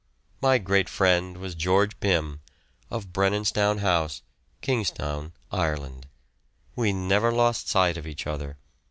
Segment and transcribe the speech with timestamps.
[0.41, 2.41] My great friend was George Pim,
[2.89, 4.23] of Brenanstown House,
[4.61, 6.07] Kingstown, Ireland.
[6.75, 8.57] We never lost sight of each other.